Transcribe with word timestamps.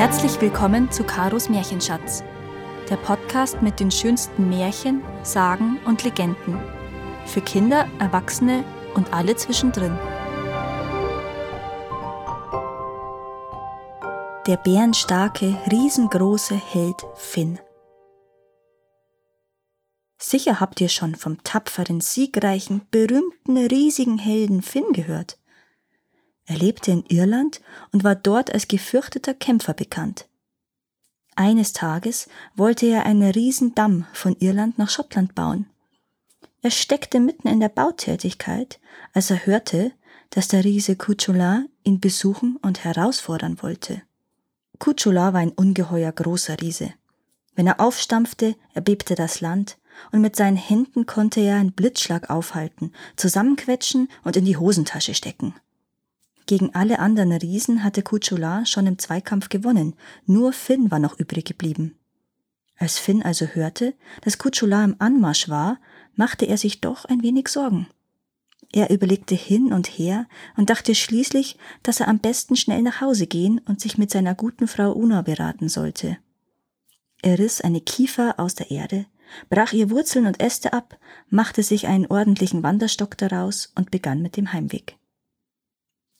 Herzlich 0.00 0.40
willkommen 0.40 0.90
zu 0.90 1.04
Karos 1.04 1.50
Märchenschatz, 1.50 2.24
der 2.88 2.96
Podcast 2.96 3.60
mit 3.60 3.80
den 3.80 3.90
schönsten 3.90 4.48
Märchen, 4.48 5.02
Sagen 5.22 5.78
und 5.84 6.04
Legenden. 6.04 6.58
Für 7.26 7.42
Kinder, 7.42 7.86
Erwachsene 7.98 8.64
und 8.94 9.12
alle 9.12 9.36
zwischendrin. 9.36 9.94
Der 14.46 14.56
bärenstarke, 14.56 15.58
riesengroße 15.70 16.54
Held 16.54 17.06
Finn. 17.16 17.58
Sicher 20.16 20.60
habt 20.60 20.80
ihr 20.80 20.88
schon 20.88 21.14
vom 21.14 21.44
tapferen, 21.44 22.00
siegreichen, 22.00 22.86
berühmten, 22.90 23.58
riesigen 23.58 24.16
Helden 24.16 24.62
Finn 24.62 24.94
gehört. 24.94 25.39
Er 26.50 26.58
lebte 26.58 26.90
in 26.90 27.04
Irland 27.06 27.60
und 27.92 28.02
war 28.02 28.16
dort 28.16 28.52
als 28.52 28.66
gefürchteter 28.66 29.34
Kämpfer 29.34 29.72
bekannt. 29.72 30.26
Eines 31.36 31.72
Tages 31.72 32.28
wollte 32.56 32.86
er 32.86 33.06
einen 33.06 33.30
Riesendamm 33.30 34.04
von 34.12 34.34
Irland 34.40 34.76
nach 34.76 34.90
Schottland 34.90 35.36
bauen. 35.36 35.66
Er 36.60 36.72
steckte 36.72 37.20
mitten 37.20 37.46
in 37.46 37.60
der 37.60 37.68
Bautätigkeit, 37.68 38.80
als 39.12 39.30
er 39.30 39.46
hörte, 39.46 39.92
dass 40.30 40.48
der 40.48 40.64
Riese 40.64 40.96
Kuchula 40.96 41.66
ihn 41.84 42.00
besuchen 42.00 42.56
und 42.62 42.82
herausfordern 42.82 43.62
wollte. 43.62 44.02
Kuchula 44.80 45.32
war 45.32 45.38
ein 45.38 45.52
ungeheuer 45.52 46.10
großer 46.10 46.60
Riese. 46.60 46.92
Wenn 47.54 47.68
er 47.68 47.78
aufstampfte, 47.78 48.56
erbebte 48.74 49.14
das 49.14 49.40
Land, 49.40 49.78
und 50.10 50.20
mit 50.20 50.34
seinen 50.34 50.56
Händen 50.56 51.06
konnte 51.06 51.38
er 51.42 51.58
einen 51.58 51.74
Blitzschlag 51.74 52.28
aufhalten, 52.28 52.92
zusammenquetschen 53.14 54.08
und 54.24 54.36
in 54.36 54.46
die 54.46 54.56
Hosentasche 54.56 55.14
stecken. 55.14 55.54
Gegen 56.50 56.74
alle 56.74 56.98
anderen 56.98 57.30
Riesen 57.30 57.84
hatte 57.84 58.02
Kuchula 58.02 58.66
schon 58.66 58.88
im 58.88 58.98
Zweikampf 58.98 59.50
gewonnen, 59.50 59.94
nur 60.26 60.52
Finn 60.52 60.90
war 60.90 60.98
noch 60.98 61.16
übrig 61.16 61.44
geblieben. 61.44 61.94
Als 62.76 62.98
Finn 62.98 63.22
also 63.22 63.46
hörte, 63.46 63.94
dass 64.22 64.38
Kuchula 64.38 64.82
im 64.82 64.96
Anmarsch 64.98 65.48
war, 65.48 65.78
machte 66.16 66.46
er 66.46 66.58
sich 66.58 66.80
doch 66.80 67.04
ein 67.04 67.22
wenig 67.22 67.46
Sorgen. 67.46 67.86
Er 68.72 68.90
überlegte 68.90 69.36
hin 69.36 69.72
und 69.72 69.86
her 69.86 70.26
und 70.56 70.70
dachte 70.70 70.96
schließlich, 70.96 71.56
dass 71.84 72.00
er 72.00 72.08
am 72.08 72.18
besten 72.18 72.56
schnell 72.56 72.82
nach 72.82 73.00
Hause 73.00 73.28
gehen 73.28 73.60
und 73.68 73.80
sich 73.80 73.96
mit 73.96 74.10
seiner 74.10 74.34
guten 74.34 74.66
Frau 74.66 74.92
Una 74.92 75.22
beraten 75.22 75.68
sollte. 75.68 76.18
Er 77.22 77.38
riss 77.38 77.60
eine 77.60 77.80
Kiefer 77.80 78.40
aus 78.40 78.56
der 78.56 78.72
Erde, 78.72 79.06
brach 79.50 79.72
ihr 79.72 79.88
Wurzeln 79.88 80.26
und 80.26 80.42
Äste 80.42 80.72
ab, 80.72 80.98
machte 81.28 81.62
sich 81.62 81.86
einen 81.86 82.08
ordentlichen 82.08 82.64
Wanderstock 82.64 83.16
daraus 83.16 83.72
und 83.76 83.92
begann 83.92 84.20
mit 84.20 84.36
dem 84.36 84.52
Heimweg. 84.52 84.96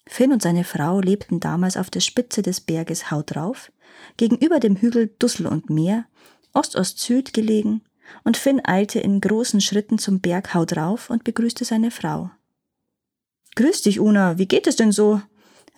Finn 0.07 0.33
und 0.33 0.43
seine 0.43 0.65
Frau 0.65 1.01
lebten 1.01 1.41
damals 1.41 1.77
auf 1.77 1.91
der 1.91 2.01
Spitze 2.01 2.43
des 2.43 2.61
Berges 2.61 3.11
Hau 3.11 3.23
drauf, 3.23 3.71
gegenüber 4.17 4.61
dem 4.61 4.77
Hügel 4.77 5.15
Dussel 5.19 5.47
und 5.47 5.71
Meer, 5.71 6.07
Ost-Ost-Süd 6.53 7.33
gelegen, 7.33 7.83
und 8.25 8.37
Finn 8.37 8.61
eilte 8.65 8.99
in 8.99 9.21
großen 9.21 9.61
Schritten 9.61 9.99
zum 9.99 10.21
Berg 10.21 10.53
Hau 10.55 10.65
drauf 10.65 11.11
und 11.11 11.25
begrüßte 11.25 11.65
seine 11.65 11.91
Frau. 11.91 12.31
Grüß 13.55 13.83
dich, 13.83 14.01
Una, 14.01 14.39
wie 14.39 14.47
geht 14.47 14.67
es 14.67 14.77
denn 14.77 14.93
so? 14.93 15.23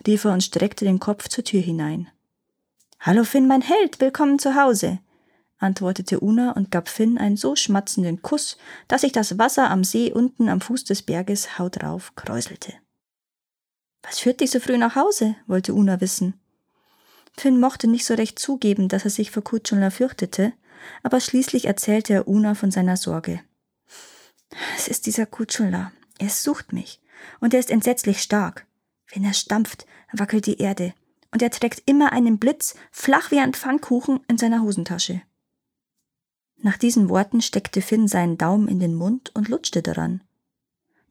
rief 0.05 0.25
er 0.25 0.33
und 0.33 0.43
streckte 0.43 0.85
den 0.85 0.99
Kopf 0.99 1.29
zur 1.29 1.43
Tür 1.43 1.61
hinein. 1.61 2.09
Hallo 2.99 3.23
Finn, 3.23 3.47
mein 3.47 3.61
Held, 3.61 3.99
willkommen 3.99 4.39
zu 4.39 4.55
Hause, 4.55 4.99
antwortete 5.59 6.19
Una 6.19 6.51
und 6.51 6.71
gab 6.71 6.89
Finn 6.89 7.17
einen 7.17 7.37
so 7.37 7.55
schmatzenden 7.55 8.21
Kuss, 8.21 8.57
dass 8.87 9.01
sich 9.01 9.11
das 9.11 9.37
Wasser 9.37 9.69
am 9.69 9.83
See 9.83 10.11
unten 10.11 10.49
am 10.49 10.61
Fuß 10.61 10.83
des 10.85 11.01
Berges 11.01 11.57
Hau 11.57 11.69
drauf 11.69 12.13
kräuselte. 12.15 12.73
Was 14.03 14.19
führt 14.19 14.41
dich 14.41 14.51
so 14.51 14.59
früh 14.59 14.77
nach 14.77 14.95
Hause? 14.95 15.35
wollte 15.47 15.73
Una 15.73 15.99
wissen. 16.01 16.39
Finn 17.35 17.59
mochte 17.59 17.87
nicht 17.87 18.05
so 18.05 18.13
recht 18.13 18.37
zugeben, 18.37 18.89
dass 18.89 19.05
er 19.05 19.09
sich 19.09 19.31
vor 19.31 19.43
Kutschulner 19.43 19.91
fürchtete, 19.91 20.53
aber 21.01 21.19
schließlich 21.19 21.65
erzählte 21.65 22.13
er 22.13 22.27
Una 22.27 22.55
von 22.55 22.69
seiner 22.69 22.97
Sorge. 22.97 23.41
Es 24.75 24.87
ist 24.87 25.05
dieser 25.05 25.25
Kutschulner. 25.25 25.91
Er 26.19 26.29
sucht 26.29 26.73
mich. 26.73 27.01
Und 27.39 27.53
er 27.53 27.59
ist 27.59 27.71
entsetzlich 27.71 28.21
stark. 28.21 28.67
Wenn 29.13 29.23
er 29.23 29.33
stampft, 29.33 29.85
wackelt 30.11 30.45
die 30.45 30.59
Erde. 30.59 30.93
Und 31.31 31.41
er 31.41 31.49
trägt 31.49 31.83
immer 31.85 32.11
einen 32.11 32.37
Blitz, 32.37 32.75
flach 32.91 33.31
wie 33.31 33.39
ein 33.39 33.53
Pfannkuchen, 33.53 34.19
in 34.27 34.37
seiner 34.37 34.61
Hosentasche. 34.61 35.21
Nach 36.57 36.77
diesen 36.77 37.09
Worten 37.09 37.41
steckte 37.41 37.81
Finn 37.81 38.07
seinen 38.07 38.37
Daumen 38.37 38.67
in 38.67 38.79
den 38.79 38.93
Mund 38.93 39.31
und 39.33 39.49
lutschte 39.49 39.81
daran. 39.81 40.21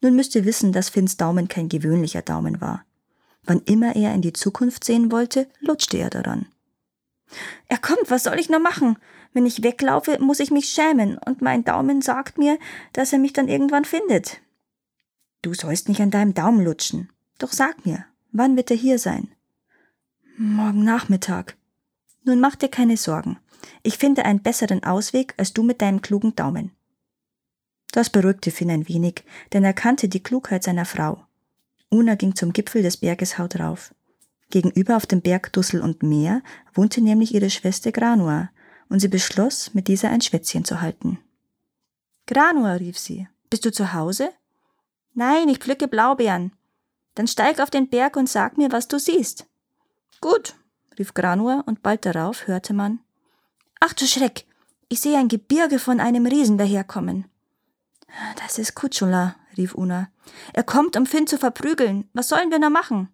Nun 0.03 0.17
müsst 0.17 0.35
ihr 0.35 0.43
wissen, 0.43 0.73
dass 0.73 0.89
Finns 0.89 1.15
Daumen 1.15 1.47
kein 1.47 1.69
gewöhnlicher 1.69 2.21
Daumen 2.21 2.59
war. 2.59 2.85
Wann 3.45 3.61
immer 3.61 3.95
er 3.95 4.13
in 4.13 4.21
die 4.21 4.33
Zukunft 4.33 4.83
sehen 4.83 5.11
wollte, 5.13 5.47
lutschte 5.61 5.97
er 5.97 6.09
daran. 6.09 6.45
Er 7.69 7.77
kommt, 7.77 8.11
was 8.11 8.23
soll 8.23 8.37
ich 8.37 8.49
nur 8.49 8.59
machen? 8.59 8.97
Wenn 9.31 9.45
ich 9.45 9.63
weglaufe, 9.63 10.19
muss 10.19 10.41
ich 10.41 10.51
mich 10.51 10.67
schämen, 10.67 11.17
und 11.17 11.41
mein 11.41 11.63
Daumen 11.63 12.01
sagt 12.01 12.37
mir, 12.37 12.59
dass 12.91 13.13
er 13.13 13.19
mich 13.19 13.31
dann 13.31 13.47
irgendwann 13.47 13.85
findet. 13.85 14.41
Du 15.41 15.53
sollst 15.53 15.87
nicht 15.87 16.01
an 16.01 16.11
deinem 16.11 16.33
Daumen 16.33 16.63
lutschen. 16.63 17.09
Doch 17.39 17.53
sag 17.53 17.85
mir, 17.85 18.05
wann 18.33 18.57
wird 18.57 18.71
er 18.71 18.77
hier 18.77 18.99
sein? 18.99 19.29
Morgen 20.37 20.83
Nachmittag. 20.83 21.55
Nun 22.25 22.41
mach 22.41 22.57
dir 22.57 22.69
keine 22.69 22.97
Sorgen. 22.97 23.37
Ich 23.83 23.97
finde 23.97 24.25
einen 24.25 24.41
besseren 24.41 24.83
Ausweg 24.83 25.33
als 25.37 25.53
du 25.53 25.63
mit 25.63 25.81
deinem 25.81 26.01
klugen 26.01 26.35
Daumen. 26.35 26.71
Das 27.93 28.09
beruhigte 28.09 28.49
Finn 28.49 28.71
ein 28.71 28.89
wenig, 28.89 29.23
denn 29.53 29.63
er 29.63 29.73
kannte 29.73 30.09
die 30.09 30.23
Klugheit 30.23 30.63
seiner 30.63 30.83
Frau. 30.83 31.23
Una 31.91 32.15
ging 32.15 32.35
zum 32.35 32.51
Gipfel 32.51 32.81
des 32.81 32.97
Berges 32.97 33.37
Haut 33.37 33.59
rauf. 33.59 33.93
Gegenüber 34.49 34.97
auf 34.97 35.05
dem 35.05 35.21
Berg 35.21 35.53
Dussel 35.53 35.79
und 35.79 36.01
Meer 36.01 36.41
wohnte 36.73 37.01
nämlich 37.01 37.35
ihre 37.35 37.51
Schwester 37.51 37.91
Granua, 37.91 38.49
und 38.89 38.99
sie 38.99 39.09
beschloss, 39.09 39.75
mit 39.75 39.87
dieser 39.87 40.09
ein 40.09 40.21
Schwätzchen 40.21 40.65
zu 40.65 40.81
halten. 40.81 41.19
Granua, 42.25 42.73
rief 42.73 42.97
sie, 42.97 43.27
bist 43.51 43.63
du 43.63 43.71
zu 43.71 43.93
Hause? 43.93 44.31
Nein, 45.13 45.47
ich 45.47 45.59
pflücke 45.59 45.87
Blaubeeren. 45.87 46.51
Dann 47.13 47.27
steig 47.27 47.59
auf 47.59 47.69
den 47.69 47.89
Berg 47.89 48.15
und 48.15 48.27
sag 48.27 48.57
mir, 48.57 48.71
was 48.71 48.87
du 48.87 48.97
siehst. 48.97 49.45
Gut, 50.19 50.55
rief 50.97 51.13
Granua, 51.13 51.63
und 51.67 51.83
bald 51.83 52.07
darauf 52.07 52.47
hörte 52.47 52.73
man 52.73 53.01
Ach 53.79 53.93
du 53.93 54.07
Schreck, 54.07 54.45
ich 54.89 54.99
sehe 54.99 55.19
ein 55.19 55.27
Gebirge 55.27 55.77
von 55.77 55.99
einem 55.99 56.25
Riesen 56.25 56.57
daherkommen. 56.57 57.25
Das 58.37 58.57
ist 58.57 58.75
Kutschula, 58.75 59.35
rief 59.57 59.75
Una. 59.75 60.09
Er 60.53 60.63
kommt, 60.63 60.95
um 60.95 61.05
Finn 61.05 61.27
zu 61.27 61.37
verprügeln. 61.37 62.09
Was 62.13 62.29
sollen 62.29 62.51
wir 62.51 62.59
nur 62.59 62.69
machen? 62.69 63.09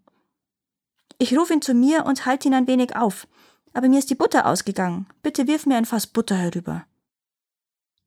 Ich 1.17 1.37
ruf 1.37 1.49
ihn 1.51 1.61
zu 1.61 1.73
mir 1.73 2.05
und 2.05 2.25
halte 2.25 2.47
ihn 2.47 2.53
ein 2.53 2.67
wenig 2.67 2.95
auf. 2.95 3.27
Aber 3.73 3.89
mir 3.89 3.99
ist 3.99 4.09
die 4.09 4.15
Butter 4.15 4.45
ausgegangen. 4.45 5.07
Bitte 5.21 5.47
wirf 5.47 5.65
mir 5.65 5.77
ein 5.77 5.85
Fass 5.85 6.07
Butter 6.07 6.35
herüber. 6.35 6.85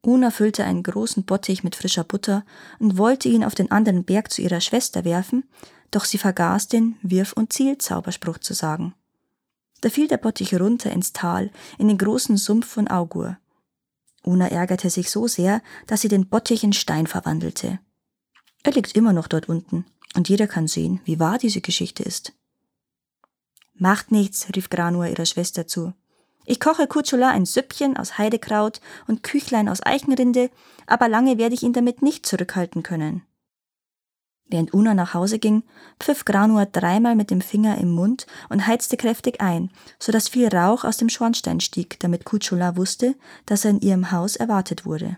Una 0.04 0.30
füllte 0.30 0.64
einen 0.64 0.82
großen 0.82 1.24
Bottich 1.24 1.62
mit 1.62 1.76
frischer 1.76 2.02
Butter 2.02 2.44
und 2.80 2.98
wollte 2.98 3.28
ihn 3.28 3.44
auf 3.44 3.54
den 3.54 3.70
anderen 3.70 4.04
Berg 4.04 4.32
zu 4.32 4.42
ihrer 4.42 4.60
Schwester 4.60 5.04
werfen, 5.04 5.44
doch 5.92 6.04
sie 6.04 6.18
vergaß 6.18 6.68
den 6.68 6.96
Wirf- 7.02 7.34
und 7.34 7.52
Ziel-Zauberspruch 7.52 8.38
zu 8.38 8.52
sagen. 8.52 8.94
Da 9.80 9.90
fiel 9.90 10.08
der 10.08 10.16
Bottich 10.16 10.58
runter 10.58 10.90
ins 10.90 11.12
Tal, 11.12 11.50
in 11.78 11.86
den 11.86 11.98
großen 11.98 12.36
Sumpf 12.36 12.66
von 12.66 12.88
Augur. 12.88 13.36
Una 14.22 14.48
ärgerte 14.48 14.88
sich 14.88 15.10
so 15.10 15.26
sehr, 15.26 15.62
dass 15.86 16.00
sie 16.00 16.08
den 16.08 16.28
Bottich 16.28 16.62
in 16.62 16.72
Stein 16.72 17.06
verwandelte. 17.06 17.80
Er 18.62 18.72
liegt 18.72 18.94
immer 18.94 19.12
noch 19.12 19.26
dort 19.26 19.48
unten, 19.48 19.84
und 20.14 20.28
jeder 20.28 20.46
kann 20.46 20.68
sehen, 20.68 21.00
wie 21.04 21.18
wahr 21.18 21.38
diese 21.38 21.60
Geschichte 21.60 22.02
ist. 22.02 22.32
Macht 23.74 24.12
nichts, 24.12 24.46
rief 24.54 24.70
Granua 24.70 25.08
ihrer 25.08 25.26
Schwester 25.26 25.66
zu. 25.66 25.92
Ich 26.44 26.60
koche 26.60 26.86
Kutschula 26.86 27.30
ein 27.30 27.46
Süppchen 27.46 27.96
aus 27.96 28.18
Heidekraut 28.18 28.80
und 29.06 29.22
Küchlein 29.22 29.68
aus 29.68 29.84
Eichenrinde, 29.84 30.50
aber 30.86 31.08
lange 31.08 31.38
werde 31.38 31.54
ich 31.54 31.62
ihn 31.62 31.72
damit 31.72 32.02
nicht 32.02 32.26
zurückhalten 32.26 32.82
können. 32.82 33.22
Während 34.46 34.74
Una 34.74 34.92
nach 34.94 35.14
Hause 35.14 35.38
ging, 35.38 35.62
pfiff 35.98 36.24
Granua 36.24 36.66
dreimal 36.66 37.14
mit 37.14 37.30
dem 37.30 37.40
Finger 37.40 37.78
im 37.78 37.90
Mund 37.90 38.26
und 38.48 38.66
heizte 38.66 38.96
kräftig 38.96 39.40
ein, 39.40 39.70
so 39.98 40.12
dass 40.12 40.28
viel 40.28 40.48
Rauch 40.48 40.84
aus 40.84 40.98
dem 40.98 41.08
Schornstein 41.08 41.60
stieg, 41.60 41.98
damit 42.00 42.24
Kutschula 42.24 42.76
wusste, 42.76 43.14
dass 43.46 43.64
er 43.64 43.70
in 43.70 43.80
ihrem 43.80 44.12
Haus 44.12 44.36
erwartet 44.36 44.84
wurde. 44.84 45.16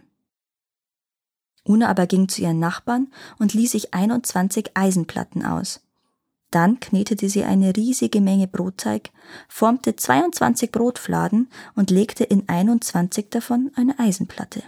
Una 1.66 1.88
aber 1.88 2.06
ging 2.06 2.28
zu 2.28 2.42
ihren 2.42 2.58
Nachbarn 2.58 3.08
und 3.38 3.54
ließ 3.54 3.72
sich 3.72 3.94
21 3.94 4.72
Eisenplatten 4.74 5.44
aus. 5.44 5.80
Dann 6.50 6.78
knetete 6.78 7.28
sie 7.28 7.42
eine 7.42 7.74
riesige 7.74 8.20
Menge 8.20 8.46
Brotteig, 8.46 9.10
formte 9.48 9.96
22 9.96 10.70
Brotfladen 10.70 11.48
und 11.74 11.90
legte 11.90 12.22
in 12.22 12.48
21 12.48 13.30
davon 13.30 13.72
eine 13.74 13.98
Eisenplatte. 13.98 14.62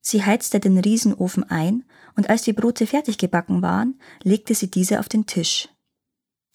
Sie 0.00 0.24
heizte 0.24 0.60
den 0.60 0.78
Riesenofen 0.78 1.44
ein, 1.48 1.84
und 2.16 2.28
als 2.28 2.42
die 2.42 2.52
Brote 2.52 2.86
fertig 2.86 3.18
gebacken 3.18 3.62
waren, 3.62 4.00
legte 4.22 4.54
sie 4.54 4.70
diese 4.70 5.00
auf 5.00 5.08
den 5.08 5.26
Tisch. 5.26 5.68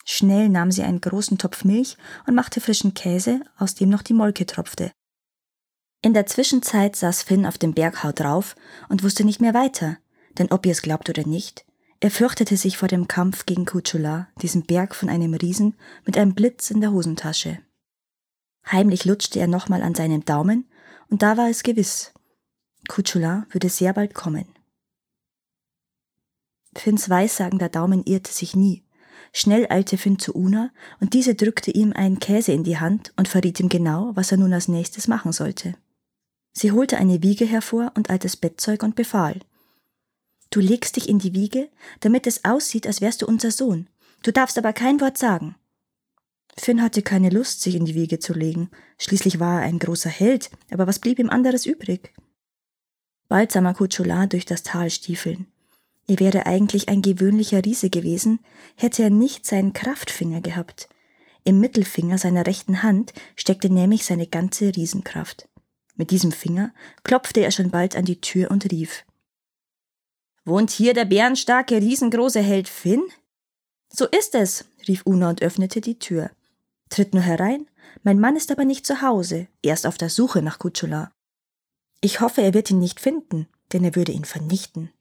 Schnell 0.04 0.50
nahm 0.50 0.72
sie 0.72 0.84
einen 0.84 1.02
großen 1.02 1.38
Topf 1.38 1.64
Milch 1.64 1.98
und 2.28 2.36
machte 2.36 2.62
frischen 2.62 2.94
Käse, 2.94 3.42
aus 3.58 3.74
dem 3.74 3.90
noch 3.90 4.04
die 4.04 4.14
Molke 4.14 4.46
tropfte. 4.46 4.92
In 6.02 6.14
der 6.14 6.28
Zwischenzeit 6.28 6.96
saß 6.96 7.24
Finn 7.24 7.48
auf 7.48 7.58
dem 7.58 7.74
Berghau 7.74 8.12
drauf 8.12 8.56
und 8.90 9.04
wusste 9.04 9.26
nicht 9.26 9.42
mehr 9.42 9.56
weiter, 9.56 9.98
denn 10.38 10.52
ob 10.52 10.66
ihr 10.66 10.72
es 10.72 10.84
glaubt 10.84 11.10
oder 11.10 11.26
nicht, 11.26 11.66
er 12.00 12.12
fürchtete 12.12 12.58
sich 12.58 12.78
vor 12.78 12.88
dem 12.88 13.08
Kampf 13.08 13.48
gegen 13.48 13.66
Kutschula, 13.66 14.28
diesem 14.42 14.64
Berg 14.64 14.94
von 14.94 15.10
einem 15.10 15.34
Riesen 15.34 15.76
mit 16.06 16.18
einem 16.18 16.36
Blitz 16.36 16.70
in 16.70 16.82
der 16.82 16.92
Hosentasche. 16.92 17.60
Heimlich 18.72 19.06
lutschte 19.06 19.40
er 19.40 19.48
nochmal 19.48 19.82
an 19.82 19.96
seinem 19.96 20.24
Daumen, 20.26 20.70
und 21.10 21.24
da 21.24 21.38
war 21.38 21.50
es 21.50 21.64
gewiss. 21.64 22.14
Kutschula 22.88 23.46
würde 23.50 23.70
sehr 23.70 23.94
bald 23.94 24.14
kommen. 24.14 24.46
Finns 26.76 27.10
weissagender 27.10 27.70
Daumen 27.70 28.04
irrte 28.06 28.32
sich 28.32 28.56
nie. 28.56 28.84
Schnell 29.32 29.68
eilte 29.70 29.98
Finn 29.98 30.20
zu 30.20 30.34
Una, 30.34 30.72
und 31.00 31.14
diese 31.14 31.36
drückte 31.36 31.72
ihm 31.72 31.94
einen 31.94 32.20
Käse 32.20 32.52
in 32.52 32.64
die 32.64 32.80
Hand 32.80 33.14
und 33.18 33.28
verriet 33.28 33.60
ihm 33.60 33.70
genau, 33.70 34.12
was 34.16 34.32
er 34.32 34.38
nun 34.38 34.54
als 34.54 34.68
nächstes 34.68 35.08
machen 35.08 35.32
sollte. 35.32 35.76
Sie 36.54 36.72
holte 36.72 36.98
eine 36.98 37.22
Wiege 37.22 37.46
hervor 37.46 37.92
und 37.96 38.10
altes 38.10 38.38
Bettzeug 38.38 38.82
und 38.84 38.96
befahl. 38.96 39.40
Du 40.52 40.62
legst 40.62 40.96
dich 40.96 41.10
in 41.10 41.20
die 41.20 41.34
Wiege, 41.34 41.70
damit 42.00 42.28
es 42.28 42.46
aussieht, 42.46 42.88
als 42.88 43.02
wärst 43.02 43.22
du 43.22 43.26
unser 43.26 43.52
Sohn. 43.52 43.90
Du 44.24 44.32
darfst 44.32 44.58
aber 44.58 44.72
kein 44.72 45.02
Wort 45.02 45.18
sagen. 45.18 45.56
Finn 46.58 46.82
hatte 46.82 47.02
keine 47.02 47.30
Lust, 47.30 47.62
sich 47.62 47.76
in 47.76 47.84
die 47.84 47.96
Wiege 47.96 48.20
zu 48.20 48.34
legen. 48.34 48.70
Schließlich 48.98 49.40
war 49.40 49.62
er 49.62 49.68
ein 49.68 49.80
großer 49.80 50.10
Held, 50.10 50.50
aber 50.72 50.88
was 50.88 51.00
blieb 51.00 51.20
ihm 51.20 51.30
anderes 51.30 51.66
übrig? 51.66 52.14
Bald 53.36 53.52
sah 53.52 53.60
Makutschula 53.60 54.28
durch 54.28 54.46
das 54.46 54.64
Tal 54.64 54.90
stiefeln. 54.90 55.48
Er 56.08 56.22
wäre 56.22 56.46
eigentlich 56.46 56.88
ein 56.88 57.02
gewöhnlicher 57.02 57.66
Riese 57.66 57.90
gewesen, 57.90 58.40
hätte 58.78 59.04
er 59.04 59.10
nicht 59.10 59.46
seinen 59.46 59.74
Kraftfinger 59.74 60.40
gehabt. 60.40 60.88
Im 61.44 61.60
Mittelfinger 61.60 62.18
seiner 62.18 62.48
rechten 62.48 62.82
Hand 62.82 63.12
steckte 63.36 63.70
nämlich 63.70 64.06
seine 64.06 64.26
ganze 64.26 64.74
Riesenkraft. 64.74 65.50
Mit 65.96 66.12
diesem 66.12 66.32
Finger 66.32 66.74
klopfte 67.04 67.42
er 67.42 67.52
schon 67.52 67.72
bald 67.72 67.98
an 67.98 68.06
die 68.06 68.22
Tür 68.22 68.52
und 68.52 68.72
rief 68.72 69.04
Wohnt 70.46 70.72
hier 70.72 70.94
der 70.94 71.04
bärenstarke, 71.04 71.76
riesengroße 71.76 72.40
Held 72.40 72.70
Finn? 72.70 73.04
So 73.92 74.06
ist 74.06 74.34
es, 74.34 74.64
rief 74.88 75.02
Una 75.06 75.30
und 75.30 75.42
öffnete 75.42 75.82
die 75.82 76.00
Tür. 76.00 76.32
Tritt 76.88 77.14
nur 77.14 77.24
herein, 77.24 77.68
mein 78.02 78.18
Mann 78.18 78.38
ist 78.38 78.50
aber 78.50 78.64
nicht 78.64 78.88
zu 78.88 79.02
Hause, 79.02 79.50
er 79.62 79.74
ist 79.74 79.86
auf 79.86 79.98
der 79.98 80.10
Suche 80.10 80.42
nach 80.42 80.58
Kutschula. 80.58 81.12
Ich 82.06 82.20
hoffe, 82.20 82.44
er 82.44 82.54
wird 82.54 82.70
ihn 82.70 82.78
nicht 82.78 83.00
finden, 83.00 83.48
denn 83.74 83.84
er 83.84 83.96
würde 83.96 84.12
ihn 84.12 84.26
vernichten. 84.26 84.92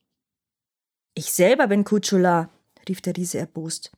Ich 1.12 1.34
selber 1.34 1.66
bin 1.66 1.84
Kutschula, 1.84 2.48
rief 2.88 3.02
der 3.02 3.14
Riese 3.14 3.36
erbost. 3.36 3.92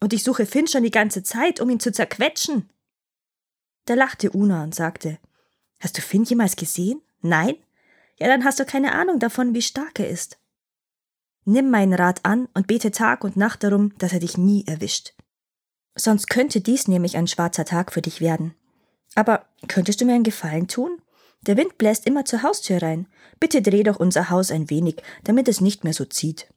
Und 0.00 0.12
ich 0.12 0.22
suche 0.22 0.44
Finn 0.44 0.66
schon 0.66 0.82
die 0.82 0.90
ganze 0.90 1.22
Zeit, 1.22 1.60
um 1.60 1.70
ihn 1.70 1.80
zu 1.80 1.92
zerquetschen. 1.92 2.68
Da 3.86 3.94
lachte 3.94 4.32
Una 4.32 4.64
und 4.64 4.74
sagte, 4.74 5.18
Hast 5.80 5.96
du 5.96 6.02
Finn 6.02 6.24
jemals 6.24 6.54
gesehen? 6.56 7.00
Nein? 7.22 7.56
Ja, 8.18 8.26
dann 8.26 8.44
hast 8.44 8.60
du 8.60 8.66
keine 8.66 8.92
Ahnung 8.92 9.18
davon, 9.18 9.54
wie 9.54 9.62
stark 9.62 9.98
er 9.98 10.10
ist. 10.10 10.38
Nimm 11.46 11.70
meinen 11.70 11.94
Rat 11.94 12.22
an 12.26 12.50
und 12.52 12.66
bete 12.66 12.90
Tag 12.90 13.24
und 13.24 13.34
Nacht 13.34 13.64
darum, 13.64 13.96
dass 13.96 14.12
er 14.12 14.20
dich 14.20 14.36
nie 14.36 14.66
erwischt. 14.66 15.14
Sonst 15.94 16.26
könnte 16.26 16.60
dies 16.60 16.86
nämlich 16.86 17.16
ein 17.16 17.28
schwarzer 17.28 17.64
Tag 17.64 17.92
für 17.92 18.02
dich 18.02 18.20
werden. 18.20 18.54
Aber 19.14 19.46
könntest 19.68 20.02
du 20.02 20.04
mir 20.04 20.12
einen 20.12 20.22
Gefallen 20.22 20.68
tun? 20.68 21.00
Der 21.46 21.56
Wind 21.56 21.76
bläst 21.78 22.06
immer 22.06 22.24
zur 22.24 22.42
Haustür 22.42 22.82
rein. 22.82 23.08
Bitte 23.40 23.62
dreh 23.62 23.82
doch 23.82 23.98
unser 23.98 24.30
Haus 24.30 24.50
ein 24.50 24.70
wenig, 24.70 25.02
damit 25.24 25.48
es 25.48 25.60
nicht 25.60 25.84
mehr 25.84 25.92
so 25.92 26.04
zieht. 26.04 26.48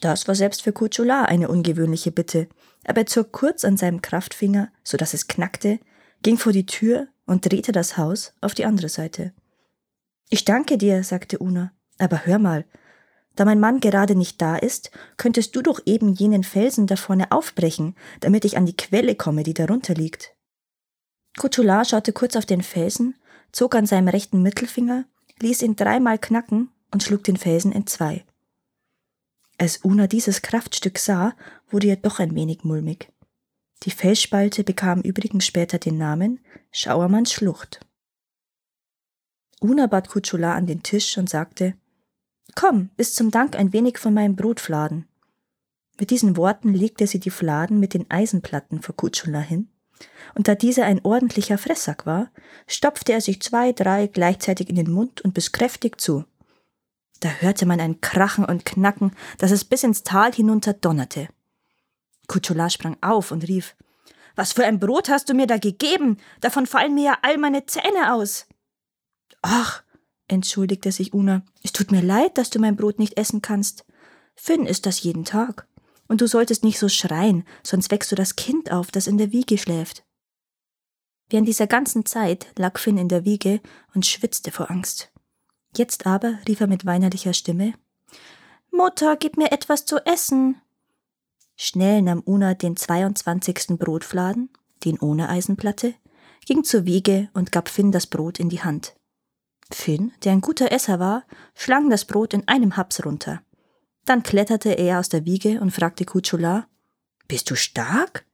Das 0.00 0.28
war 0.28 0.34
selbst 0.34 0.62
für 0.62 0.72
Kutschula 0.72 1.24
eine 1.24 1.48
ungewöhnliche 1.48 2.10
Bitte, 2.10 2.48
aber 2.84 3.02
er 3.02 3.06
zog 3.06 3.32
kurz 3.32 3.64
an 3.64 3.76
seinem 3.76 4.02
Kraftfinger, 4.02 4.70
so 4.82 4.96
dass 4.96 5.14
es 5.14 5.28
knackte, 5.28 5.78
ging 6.22 6.36
vor 6.36 6.52
die 6.52 6.66
Tür 6.66 7.08
und 7.26 7.50
drehte 7.50 7.72
das 7.72 7.96
Haus 7.96 8.34
auf 8.40 8.54
die 8.54 8.64
andere 8.64 8.88
Seite. 8.88 9.32
Ich 10.28 10.44
danke 10.44 10.78
dir, 10.78 11.04
sagte 11.04 11.38
Una, 11.38 11.72
aber 11.98 12.26
hör 12.26 12.38
mal, 12.38 12.64
da 13.36 13.44
mein 13.44 13.60
Mann 13.60 13.80
gerade 13.80 14.14
nicht 14.14 14.40
da 14.40 14.56
ist, 14.56 14.90
könntest 15.16 15.56
du 15.56 15.62
doch 15.62 15.80
eben 15.86 16.12
jenen 16.12 16.44
Felsen 16.44 16.86
da 16.86 16.96
vorne 16.96 17.32
aufbrechen, 17.32 17.96
damit 18.20 18.44
ich 18.44 18.56
an 18.56 18.66
die 18.66 18.76
Quelle 18.76 19.16
komme, 19.16 19.42
die 19.42 19.54
darunter 19.54 19.94
liegt. 19.94 20.34
Kutschula 21.36 21.84
schaute 21.84 22.12
kurz 22.12 22.36
auf 22.36 22.46
den 22.46 22.62
Felsen, 22.62 23.16
zog 23.54 23.74
an 23.76 23.86
seinem 23.86 24.08
rechten 24.08 24.42
Mittelfinger, 24.42 25.04
ließ 25.40 25.62
ihn 25.62 25.76
dreimal 25.76 26.18
knacken 26.18 26.70
und 26.90 27.02
schlug 27.02 27.22
den 27.24 27.36
Felsen 27.36 27.72
in 27.72 27.86
zwei. 27.86 28.24
Als 29.58 29.84
Una 29.84 30.08
dieses 30.08 30.42
Kraftstück 30.42 30.98
sah, 30.98 31.34
wurde 31.70 31.86
ihr 31.86 31.96
doch 31.96 32.18
ein 32.18 32.34
wenig 32.34 32.64
mulmig. 32.64 33.12
Die 33.84 33.92
Felsspalte 33.92 34.64
bekam 34.64 35.00
übrigens 35.02 35.46
später 35.46 35.78
den 35.78 35.98
Namen 35.98 36.40
Schauermanns 36.72 37.32
Schlucht. 37.32 37.80
Una 39.60 39.86
bat 39.86 40.08
Kutschula 40.08 40.54
an 40.54 40.66
den 40.66 40.82
Tisch 40.82 41.16
und 41.16 41.30
sagte, 41.30 41.74
Komm, 42.56 42.90
bis 42.96 43.14
zum 43.14 43.30
Dank 43.30 43.56
ein 43.56 43.72
wenig 43.72 43.98
von 43.98 44.14
meinem 44.14 44.36
Brotfladen. 44.36 45.06
Mit 45.98 46.10
diesen 46.10 46.36
Worten 46.36 46.74
legte 46.74 47.06
sie 47.06 47.20
die 47.20 47.30
Fladen 47.30 47.78
mit 47.78 47.94
den 47.94 48.10
Eisenplatten 48.10 48.82
vor 48.82 48.96
Kutschula 48.96 49.40
hin, 49.40 49.68
und 50.34 50.48
da 50.48 50.54
dieser 50.54 50.84
ein 50.84 51.04
ordentlicher 51.04 51.58
Fressack 51.58 52.06
war, 52.06 52.30
stopfte 52.66 53.12
er 53.12 53.20
sich 53.20 53.40
zwei, 53.40 53.72
drei 53.72 54.06
gleichzeitig 54.06 54.68
in 54.68 54.76
den 54.76 54.90
Mund 54.90 55.20
und 55.20 55.34
biss 55.34 55.52
kräftig 55.52 56.00
zu. 56.00 56.24
Da 57.20 57.28
hörte 57.28 57.66
man 57.66 57.80
ein 57.80 58.00
Krachen 58.00 58.44
und 58.44 58.64
Knacken, 58.64 59.12
dass 59.38 59.50
es 59.50 59.64
bis 59.64 59.84
ins 59.84 60.02
Tal 60.02 60.32
hinunter 60.32 60.72
donnerte. 60.72 61.28
Kutschula 62.26 62.70
sprang 62.70 62.96
auf 63.00 63.30
und 63.30 63.46
rief 63.48 63.76
Was 64.34 64.52
für 64.52 64.64
ein 64.64 64.80
Brot 64.80 65.08
hast 65.08 65.28
du 65.28 65.34
mir 65.34 65.46
da 65.46 65.58
gegeben? 65.58 66.18
Davon 66.40 66.66
fallen 66.66 66.94
mir 66.94 67.04
ja 67.04 67.18
all 67.22 67.38
meine 67.38 67.66
Zähne 67.66 68.12
aus. 68.12 68.46
Ach, 69.42 69.82
entschuldigte 70.26 70.90
sich 70.90 71.14
Una. 71.14 71.42
Es 71.62 71.72
tut 71.72 71.92
mir 71.92 72.02
leid, 72.02 72.38
dass 72.38 72.50
du 72.50 72.58
mein 72.58 72.76
Brot 72.76 72.98
nicht 72.98 73.16
essen 73.16 73.42
kannst. 73.42 73.84
Finn 74.34 74.66
isst 74.66 74.86
das 74.86 75.02
jeden 75.02 75.24
Tag. 75.24 75.66
Und 76.08 76.20
du 76.20 76.26
solltest 76.26 76.64
nicht 76.64 76.78
so 76.78 76.88
schreien, 76.88 77.44
sonst 77.62 77.90
wächst 77.90 78.12
du 78.12 78.16
das 78.16 78.36
Kind 78.36 78.70
auf, 78.70 78.90
das 78.90 79.06
in 79.06 79.18
der 79.18 79.32
Wiege 79.32 79.58
schläft. 79.58 80.04
Während 81.30 81.48
dieser 81.48 81.66
ganzen 81.66 82.04
Zeit 82.04 82.46
lag 82.56 82.78
Finn 82.78 82.98
in 82.98 83.08
der 83.08 83.24
Wiege 83.24 83.60
und 83.94 84.06
schwitzte 84.06 84.50
vor 84.50 84.70
Angst. 84.70 85.10
Jetzt 85.76 86.06
aber 86.06 86.38
rief 86.46 86.60
er 86.60 86.66
mit 86.66 86.84
weinerlicher 86.84 87.32
Stimme 87.32 87.74
Mutter, 88.70 89.16
gib 89.16 89.36
mir 89.36 89.52
etwas 89.52 89.86
zu 89.86 90.04
essen. 90.04 90.60
Schnell 91.56 92.02
nahm 92.02 92.22
Una 92.26 92.54
den 92.54 92.76
22. 92.76 93.78
Brotfladen, 93.78 94.50
den 94.84 94.98
ohne 94.98 95.28
Eisenplatte, 95.28 95.94
ging 96.44 96.64
zur 96.64 96.84
Wiege 96.84 97.30
und 97.34 97.52
gab 97.52 97.68
Finn 97.68 97.92
das 97.92 98.06
Brot 98.06 98.40
in 98.40 98.48
die 98.48 98.62
Hand. 98.62 98.94
Finn, 99.70 100.12
der 100.24 100.32
ein 100.32 100.40
guter 100.40 100.72
Esser 100.72 100.98
war, 100.98 101.24
schlang 101.54 101.88
das 101.88 102.04
Brot 102.04 102.34
in 102.34 102.48
einem 102.48 102.76
Haps 102.76 103.04
runter. 103.04 103.42
Dann 104.04 104.22
kletterte 104.22 104.70
er 104.70 104.98
aus 104.98 105.08
der 105.08 105.24
Wiege 105.24 105.60
und 105.60 105.70
fragte 105.70 106.04
Kutschula, 106.04 106.66
Bist 107.26 107.50
du 107.50 107.56
stark? 107.56 108.26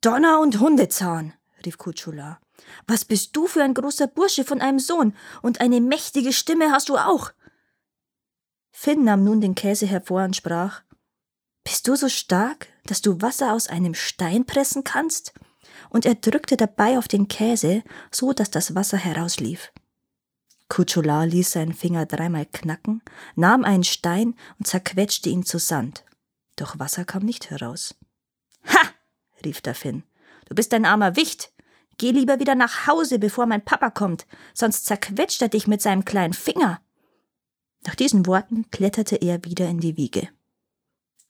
Donner 0.00 0.40
und 0.40 0.60
Hundezahn, 0.60 1.34
rief 1.64 1.78
Kutschula. 1.78 2.40
Was 2.86 3.04
bist 3.04 3.36
du 3.36 3.46
für 3.46 3.62
ein 3.62 3.74
großer 3.74 4.06
Bursche 4.06 4.44
von 4.44 4.60
einem 4.60 4.78
Sohn, 4.78 5.14
und 5.42 5.60
eine 5.60 5.80
mächtige 5.80 6.32
Stimme 6.32 6.70
hast 6.70 6.88
du 6.88 6.96
auch. 6.96 7.32
Finn 8.70 9.04
nahm 9.04 9.24
nun 9.24 9.40
den 9.40 9.54
Käse 9.54 9.86
hervor 9.86 10.24
und 10.24 10.36
sprach, 10.36 10.82
Bist 11.64 11.88
du 11.88 11.96
so 11.96 12.08
stark, 12.08 12.68
dass 12.84 13.02
du 13.02 13.20
Wasser 13.20 13.52
aus 13.52 13.68
einem 13.68 13.94
Stein 13.94 14.44
pressen 14.44 14.84
kannst? 14.84 15.32
Und 15.90 16.06
er 16.06 16.14
drückte 16.14 16.56
dabei 16.56 16.98
auf 16.98 17.08
den 17.08 17.28
Käse, 17.28 17.82
so 18.10 18.32
dass 18.32 18.50
das 18.50 18.74
Wasser 18.74 18.96
herauslief. 18.96 19.72
Kutschula 20.68 21.24
ließ 21.24 21.52
seinen 21.52 21.72
Finger 21.72 22.06
dreimal 22.06 22.46
knacken, 22.46 23.02
nahm 23.34 23.64
einen 23.64 23.84
Stein 23.84 24.34
und 24.58 24.66
zerquetschte 24.66 25.28
ihn 25.28 25.44
zu 25.44 25.58
Sand. 25.58 26.04
Doch 26.56 26.78
Wasser 26.78 27.04
kam 27.04 27.22
nicht 27.22 27.50
heraus. 27.50 27.94
Ha! 28.66 28.80
rief 29.44 29.60
der 29.60 29.74
Finn. 29.74 30.02
Du 30.48 30.54
bist 30.54 30.72
ein 30.74 30.84
armer 30.84 31.16
Wicht. 31.16 31.52
Geh 31.98 32.10
lieber 32.10 32.40
wieder 32.40 32.54
nach 32.54 32.86
Hause, 32.86 33.18
bevor 33.18 33.46
mein 33.46 33.64
Papa 33.64 33.90
kommt, 33.90 34.26
sonst 34.54 34.86
zerquetscht 34.86 35.40
er 35.40 35.48
dich 35.48 35.66
mit 35.66 35.80
seinem 35.80 36.04
kleinen 36.04 36.34
Finger. 36.34 36.80
Nach 37.86 37.94
diesen 37.94 38.26
Worten 38.26 38.70
kletterte 38.70 39.16
er 39.16 39.44
wieder 39.44 39.68
in 39.68 39.80
die 39.80 39.96
Wiege. 39.96 40.28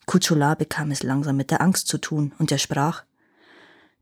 Kutschula 0.06 0.54
bekam 0.54 0.90
es 0.90 1.02
langsam 1.02 1.36
mit 1.36 1.50
der 1.50 1.60
Angst 1.60 1.88
zu 1.88 1.98
tun, 1.98 2.32
und 2.38 2.50
er 2.50 2.58
sprach 2.58 3.04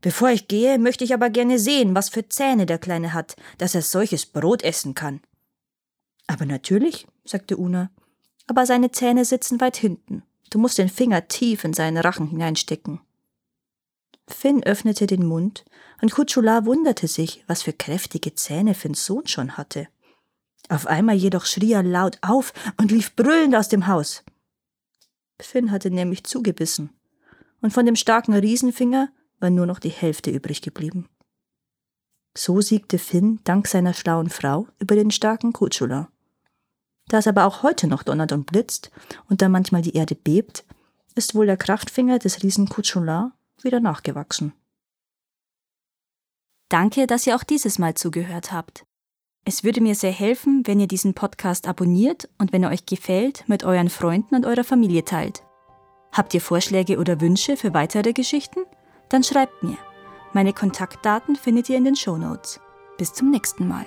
Bevor 0.05 0.29
ich 0.29 0.47
gehe, 0.47 0.77
möchte 0.77 1.03
ich 1.03 1.15
aber 1.15 1.31
gerne 1.31 1.57
sehen, 1.57 1.95
was 1.95 2.09
für 2.09 2.29
Zähne 2.29 2.67
der 2.67 2.77
Kleine 2.77 3.11
hat, 3.11 3.35
dass 3.57 3.73
er 3.73 3.81
solches 3.81 4.27
Brot 4.27 4.61
essen 4.61 4.93
kann. 4.93 5.19
Aber 6.27 6.45
natürlich, 6.45 7.07
sagte 7.23 7.57
Una, 7.57 7.89
aber 8.45 8.67
seine 8.67 8.91
Zähne 8.91 9.25
sitzen 9.25 9.59
weit 9.61 9.77
hinten. 9.77 10.21
Du 10.51 10.59
musst 10.59 10.77
den 10.77 10.89
Finger 10.89 11.27
tief 11.27 11.63
in 11.63 11.73
seinen 11.73 11.97
Rachen 11.97 12.27
hineinstecken. 12.27 13.01
Finn 14.27 14.61
öffnete 14.61 15.07
den 15.07 15.25
Mund, 15.25 15.65
und 15.99 16.11
Kutschula 16.11 16.65
wunderte 16.65 17.07
sich, 17.07 17.43
was 17.47 17.63
für 17.63 17.73
kräftige 17.73 18.35
Zähne 18.35 18.75
Finns 18.75 19.07
Sohn 19.07 19.25
schon 19.25 19.57
hatte. 19.57 19.87
Auf 20.69 20.85
einmal 20.85 21.15
jedoch 21.15 21.47
schrie 21.47 21.73
er 21.73 21.81
laut 21.81 22.19
auf 22.21 22.53
und 22.77 22.91
lief 22.91 23.15
brüllend 23.15 23.55
aus 23.55 23.69
dem 23.69 23.87
Haus. 23.87 24.23
Finn 25.41 25.71
hatte 25.71 25.89
nämlich 25.89 26.25
zugebissen, 26.25 26.91
und 27.61 27.73
von 27.73 27.87
dem 27.87 27.95
starken 27.95 28.35
Riesenfinger 28.35 29.09
war 29.39 29.49
nur 29.49 29.65
noch 29.65 29.79
die 29.79 29.89
Hälfte 29.89 30.31
übrig 30.31 30.61
geblieben. 30.61 31.07
So 32.37 32.61
siegte 32.61 32.99
Finn 32.99 33.39
dank 33.43 33.67
seiner 33.67 33.93
schlauen 33.93 34.29
Frau 34.29 34.67
über 34.79 34.95
den 34.95 35.11
starken 35.11 35.53
Kutschula. 35.53 36.09
Da 37.07 37.19
es 37.19 37.27
aber 37.27 37.45
auch 37.45 37.63
heute 37.63 37.87
noch 37.87 38.03
donnert 38.03 38.31
und 38.31 38.45
blitzt 38.45 38.91
und 39.29 39.41
da 39.41 39.49
manchmal 39.49 39.81
die 39.81 39.95
Erde 39.95 40.15
bebt, 40.15 40.65
ist 41.15 41.35
wohl 41.35 41.45
der 41.45 41.57
Kraftfinger 41.57 42.19
des 42.19 42.43
Riesen 42.43 42.67
Kutschula 42.67 43.31
wieder 43.61 43.79
nachgewachsen. 43.79 44.53
Danke, 46.69 47.07
dass 47.07 47.25
ihr 47.25 47.35
auch 47.35 47.43
dieses 47.43 47.79
Mal 47.79 47.93
zugehört 47.93 48.51
habt. 48.51 48.85
Es 49.45 49.63
würde 49.63 49.79
mir 49.79 49.93
sehr 49.93 50.11
helfen, 50.11 50.63
wenn 50.65 50.79
ihr 50.79 50.87
diesen 50.87 51.13
Podcast 51.13 51.67
abonniert 51.67 52.27
und 52.39 52.51
wenn 52.51 52.63
er 52.63 52.71
euch 52.71 52.87
gefällt, 52.87 53.47
mit 53.47 53.63
euren 53.63 53.89
Freunden 53.89 54.35
und 54.35 54.45
eurer 54.45 54.63
Familie 54.63 55.05
teilt. 55.05 55.43
Habt 56.11 56.33
ihr 56.33 56.41
Vorschläge 56.41 56.97
oder 56.97 57.21
Wünsche 57.21 57.55
für 57.55 57.73
weitere 57.73 58.11
Geschichten? 58.11 58.61
Dann 59.09 59.23
schreibt 59.23 59.63
mir. 59.63 59.77
Meine 60.33 60.53
Kontaktdaten 60.53 61.35
findet 61.35 61.69
ihr 61.69 61.77
in 61.77 61.85
den 61.85 61.95
Shownotes. 61.95 62.59
Bis 62.97 63.13
zum 63.13 63.31
nächsten 63.31 63.67
Mal. 63.67 63.85